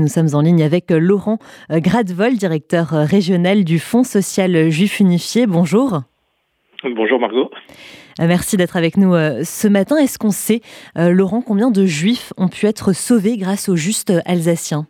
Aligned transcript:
Nous 0.00 0.06
sommes 0.06 0.28
en 0.32 0.42
ligne 0.42 0.62
avec 0.62 0.92
euh, 0.92 1.00
Laurent 1.00 1.38
euh, 1.72 1.80
Gradvol, 1.80 2.34
directeur 2.34 2.94
euh, 2.94 3.02
régional 3.02 3.64
du 3.64 3.80
Fonds 3.80 4.04
social 4.04 4.70
juif 4.70 5.00
unifié. 5.00 5.48
Bonjour. 5.48 6.02
Bonjour 6.84 7.18
Margot. 7.18 7.50
Merci 8.20 8.56
d'être 8.56 8.76
avec 8.76 8.96
nous 8.96 9.14
ce 9.42 9.66
matin. 9.66 9.96
Est-ce 9.96 10.16
qu'on 10.16 10.30
sait, 10.30 10.60
Laurent, 10.96 11.40
combien 11.40 11.72
de 11.72 11.84
juifs 11.84 12.32
ont 12.36 12.46
pu 12.46 12.66
être 12.66 12.92
sauvés 12.92 13.36
grâce 13.36 13.68
au 13.68 13.74
juste 13.74 14.12
alsacien 14.24 14.86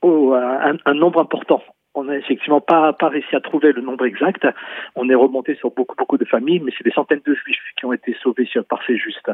Oh, 0.00 0.34
un, 0.34 0.94
nombre 0.94 1.20
important. 1.20 1.62
On 1.94 2.04
n'a 2.04 2.16
effectivement 2.16 2.60
pas, 2.60 2.92
pas 2.92 3.08
réussi 3.08 3.36
à 3.36 3.40
trouver 3.40 3.72
le 3.72 3.80
nombre 3.80 4.04
exact. 4.04 4.46
On 4.96 5.08
est 5.08 5.14
remonté 5.14 5.54
sur 5.56 5.70
beaucoup, 5.70 5.96
beaucoup 5.96 6.18
de 6.18 6.24
familles, 6.24 6.60
mais 6.60 6.72
c'est 6.76 6.84
des 6.84 6.92
centaines 6.92 7.22
de 7.24 7.34
juifs 7.34 7.62
qui 7.78 7.86
ont 7.86 7.92
été 7.92 8.16
sauvés 8.22 8.48
par 8.68 8.80
ces 8.86 8.96
justes. 8.96 9.30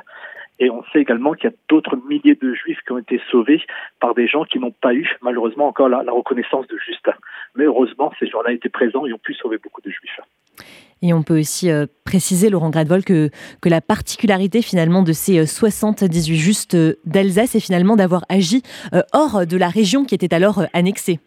Et 0.61 0.71
on 0.71 0.85
sait 0.93 1.01
également 1.01 1.33
qu'il 1.33 1.51
y 1.51 1.53
a 1.53 1.57
d'autres 1.71 1.97
milliers 2.07 2.35
de 2.41 2.53
juifs 2.53 2.79
qui 2.87 2.93
ont 2.93 2.99
été 2.99 3.21
sauvés 3.31 3.63
par 3.99 4.15
des 4.15 4.29
gens 4.29 4.45
qui 4.45 4.59
n'ont 4.59 4.75
pas 4.83 4.95
eu, 4.95 5.09
malheureusement, 5.23 5.67
encore 5.67 5.89
la, 5.89 6.05
reconnaissance 6.13 6.67
de 6.69 6.77
juste. 6.79 7.09
Mais 7.57 7.65
heureusement, 7.65 8.13
ces 8.21 8.27
gens-là 8.29 8.53
étaient 8.53 8.69
présents 8.69 9.07
et 9.07 9.13
ont 9.13 9.19
pu 9.19 9.33
sauver 9.35 9.57
beaucoup 9.57 9.81
de 9.81 9.91
juifs. 9.91 10.21
Et 11.03 11.15
on 11.15 11.23
peut 11.23 11.41
aussi 11.41 11.71
euh, 11.71 11.87
préciser, 12.05 12.51
Laurent 12.51 12.69
Gradvol, 12.69 13.03
que, 13.03 13.31
que 13.63 13.71
la 13.71 13.81
particularité 13.81 14.61
finalement 14.61 15.03
de 15.03 15.15
ces 15.15 15.47
78 15.47 16.21
euh, 16.21 16.35
justes 16.35 16.75
euh, 16.75 16.95
d'Alsace 17.07 17.55
est 17.55 17.61
finalement 17.61 17.97
d'avoir 17.97 18.25
agi 18.29 18.63
hors 19.15 19.47
de 19.47 19.57
la 19.57 19.69
région 19.69 20.05
qui 20.05 20.15
était 20.15 20.35
alors 20.35 20.65
annexée. 20.75 21.21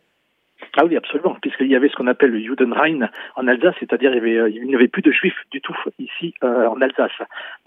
Ah 0.75 0.85
oui, 0.85 0.97
absolument, 0.97 1.37
puisqu'il 1.39 1.67
y 1.67 1.75
avait 1.75 1.87
ce 1.87 1.95
qu'on 1.95 2.07
appelle 2.07 2.31
le 2.31 2.39
Judenrein 2.39 3.07
en 3.35 3.47
Alsace, 3.47 3.75
c'est-à-dire 3.79 4.15
il 4.15 4.65
n'y 4.65 4.75
avait, 4.75 4.87
plus 4.87 5.03
de 5.03 5.11
juifs 5.11 5.37
du 5.51 5.61
tout 5.61 5.75
ici 5.99 6.33
euh, 6.43 6.67
en 6.67 6.81
Alsace. 6.81 7.11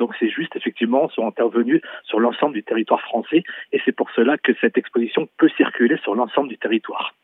Donc 0.00 0.12
c'est 0.18 0.28
juste, 0.28 0.56
effectivement, 0.56 1.08
sont 1.10 1.26
intervenus 1.26 1.80
sur 2.04 2.18
l'ensemble 2.18 2.54
du 2.54 2.64
territoire 2.64 3.00
français, 3.02 3.44
et 3.72 3.80
c'est 3.84 3.92
pour 3.92 4.10
cela 4.10 4.36
que 4.38 4.52
cette 4.60 4.76
exposition 4.76 5.28
peut 5.38 5.48
circuler 5.56 5.96
sur 5.98 6.16
l'ensemble 6.16 6.48
du 6.48 6.58
territoire. 6.58 7.14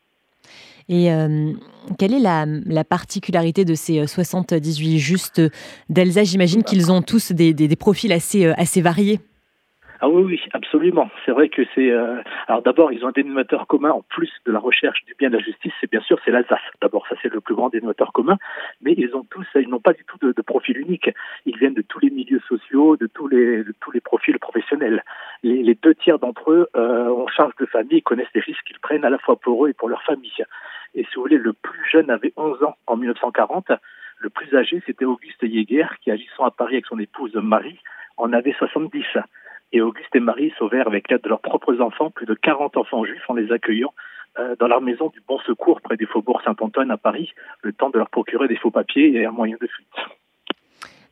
Et 0.87 1.11
euh, 1.11 1.51
quelle 1.99 2.13
est 2.13 2.19
la, 2.19 2.83
particularité 2.85 3.65
de 3.65 3.73
ces 3.73 4.07
78 4.07 4.99
justes 4.99 5.41
d'Alsace? 5.89 6.29
J'imagine 6.29 6.63
qu'ils 6.63 6.91
ont 6.93 7.01
tous 7.01 7.33
des, 7.33 7.75
profils 7.75 8.11
euh, 8.11 8.53
assez 8.57 8.81
variés. 8.81 9.19
Ah 10.05 10.09
oui, 10.09 10.21
oui, 10.23 10.41
absolument. 10.51 11.09
C'est 11.25 11.31
vrai 11.31 11.47
que 11.47 11.61
c'est. 11.73 11.89
Euh, 11.89 12.21
alors 12.49 12.61
d'abord, 12.61 12.91
ils 12.91 13.05
ont 13.05 13.07
un 13.07 13.13
dénominateur 13.13 13.67
commun 13.67 13.91
en 13.91 14.01
plus 14.01 14.29
de 14.45 14.51
la 14.51 14.59
recherche 14.59 15.05
du 15.05 15.15
bien 15.17 15.29
de 15.29 15.37
la 15.37 15.41
justice. 15.41 15.71
C'est 15.79 15.89
bien 15.89 16.01
sûr 16.01 16.19
c'est 16.25 16.31
l'Alsace. 16.31 16.59
D'abord, 16.81 17.07
ça 17.07 17.15
c'est 17.21 17.31
le 17.31 17.39
plus 17.39 17.55
grand 17.55 17.69
dénominateur 17.69 18.11
commun. 18.11 18.37
Mais 18.81 18.93
ils 18.97 19.15
ont 19.15 19.23
tous, 19.23 19.47
ils 19.55 19.69
n'ont 19.69 19.79
pas 19.79 19.93
du 19.93 20.03
tout 20.03 20.17
de, 20.21 20.33
profil 20.41 20.77
unique. 20.77 21.09
Ils 21.45 21.57
viennent 21.57 21.73
de 21.73 21.81
tous 21.81 21.99
les 21.99 22.09
milieux 22.09 22.41
sociaux, 22.49 22.97
de 22.97 23.07
tous 23.07 23.29
les, 23.29 23.63
de 23.63 23.73
tous 23.79 23.91
les 23.91 24.01
profils 24.01 24.37
professionnels. 24.39 25.05
Les, 25.41 25.73
deux 25.81 25.95
tiers 25.95 26.19
d'entre 26.19 26.51
eux 26.51 26.67
euh, 26.75 27.07
ont 27.07 27.27
charge 27.27 27.55
de 27.61 27.65
famille, 27.65 28.01
connaissent 28.01 28.35
les 28.35 28.41
risques 28.41 28.65
qu'ils 28.65 28.79
prennent 28.79 29.05
à 29.05 29.09
la 29.09 29.19
fois 29.19 29.37
pour 29.37 29.65
eux 29.65 29.69
et 29.69 29.73
pour 29.73 29.87
leur 29.87 30.03
famille. 30.03 30.43
Et 30.95 31.05
si 31.05 31.15
vous 31.15 31.21
voulez, 31.21 31.37
le 31.37 31.53
plus 31.53 31.89
jeune 31.89 32.09
avait 32.09 32.33
11 32.35 32.61
ans 32.63 32.75
en 32.87 32.97
1940. 32.97 33.71
Le 34.19 34.29
plus 34.29 34.53
âgé, 34.53 34.83
c'était 34.85 35.05
Auguste 35.05 35.45
Jäger, 35.45 35.87
qui 36.01 36.11
agissant 36.11 36.43
à 36.43 36.51
Paris 36.51 36.73
avec 36.73 36.87
son 36.87 36.99
épouse 36.99 37.33
Marie, 37.35 37.79
en 38.17 38.33
avait 38.33 38.53
70. 38.59 39.05
Et 39.73 39.81
Auguste 39.81 40.15
et 40.15 40.19
Marie 40.19 40.53
sauvèrent 40.59 40.87
avec 40.87 41.09
l'aide 41.09 41.21
de 41.23 41.29
leurs 41.29 41.41
propres 41.41 41.81
enfants 41.81 42.11
plus 42.11 42.27
de 42.27 42.35
40 42.35 42.77
enfants 42.77 43.03
juifs 43.03 43.27
en 43.27 43.33
les 43.33 43.51
accueillant 43.51 43.91
euh, 44.39 44.55
dans 44.59 44.67
leur 44.67 44.81
maison 44.81 45.09
du 45.09 45.19
Bon 45.27 45.39
Secours 45.39 45.81
près 45.81 45.97
du 45.97 46.05
faubourg 46.05 46.41
Saint-Antoine 46.45 46.91
à 46.91 46.97
Paris, 46.97 47.31
le 47.63 47.73
temps 47.73 47.89
de 47.89 47.97
leur 47.97 48.09
procurer 48.09 48.47
des 48.47 48.55
faux 48.55 48.69
papiers 48.69 49.13
et 49.13 49.25
un 49.25 49.31
moyen 49.31 49.57
de 49.59 49.67
fuite. 49.67 49.87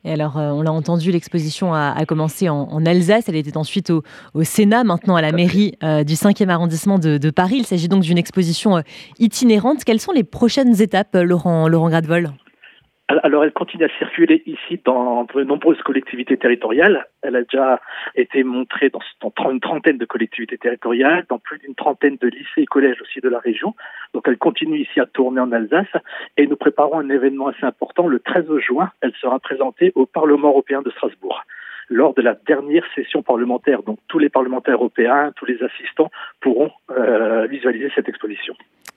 Et 0.04 0.12
alors, 0.12 0.38
euh, 0.38 0.50
on 0.50 0.62
l'a 0.62 0.72
entendu, 0.72 1.10
l'exposition 1.10 1.74
a, 1.74 2.04
commencé 2.06 2.48
en, 2.48 2.84
Alsace, 2.86 3.28
elle 3.28 3.36
était 3.36 3.56
ensuite 3.56 3.90
au, 3.90 4.02
Sénat, 4.42 4.82
maintenant 4.82 5.14
à 5.14 5.22
la 5.22 5.30
mairie 5.30 5.74
euh, 5.82 6.02
du 6.02 6.14
5e 6.14 6.48
arrondissement 6.48 6.98
de, 6.98 7.30
Paris. 7.30 7.56
Il 7.58 7.66
s'agit 7.66 7.88
donc 7.88 8.02
d'une 8.02 8.18
exposition 8.18 8.82
itinérante. 9.18 9.84
Quelles 9.84 10.00
sont 10.00 10.12
les 10.12 10.24
prochaines 10.24 10.80
étapes, 10.80 11.14
Laurent, 11.14 11.68
Laurent 11.68 11.88
Gradvol 11.88 12.30
alors, 13.22 13.44
elle 13.44 13.52
continue 13.52 13.84
à 13.84 13.98
circuler 13.98 14.42
ici 14.46 14.80
dans 14.84 15.24
de 15.24 15.44
nombreuses 15.44 15.80
collectivités 15.82 16.36
territoriales. 16.36 17.06
Elle 17.22 17.36
a 17.36 17.42
déjà 17.42 17.80
été 18.14 18.44
montrée 18.44 18.90
dans, 18.90 19.00
une 19.50 19.60
trentaine 19.60 19.98
de 19.98 20.04
collectivités 20.04 20.58
territoriales, 20.58 21.26
dans 21.28 21.38
plus 21.38 21.58
d'une 21.58 21.74
trentaine 21.74 22.16
de 22.20 22.28
lycées 22.28 22.62
et 22.62 22.66
collèges 22.66 23.00
aussi 23.02 23.20
de 23.20 23.28
la 23.28 23.38
région. 23.38 23.74
Donc, 24.14 24.24
elle 24.26 24.38
continue 24.38 24.78
ici 24.78 25.00
à 25.00 25.06
tourner 25.06 25.40
en 25.40 25.52
Alsace. 25.52 25.86
Et 26.36 26.46
nous 26.46 26.56
préparons 26.56 26.98
un 26.98 27.08
événement 27.08 27.48
assez 27.48 27.64
important. 27.64 28.06
Le 28.06 28.20
13 28.20 28.46
juin, 28.58 28.90
elle 29.00 29.12
sera 29.20 29.38
présentée 29.38 29.92
au 29.94 30.06
Parlement 30.06 30.48
européen 30.48 30.82
de 30.82 30.90
Strasbourg 30.90 31.42
lors 31.88 32.14
de 32.14 32.22
la 32.22 32.34
dernière 32.46 32.84
session 32.94 33.22
parlementaire. 33.22 33.82
Donc 33.82 33.98
tous 34.08 34.18
les 34.18 34.28
parlementaires 34.28 34.76
européens, 34.76 35.32
tous 35.36 35.44
les 35.44 35.62
assistants 35.62 36.10
pourront 36.40 36.70
euh, 36.90 37.46
visualiser 37.46 37.90
cette 37.94 38.08
exposition. 38.08 38.54